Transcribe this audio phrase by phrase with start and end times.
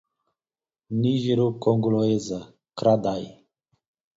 [0.99, 2.39] Nigero-congolesa,
[2.77, 3.23] Kra-Dai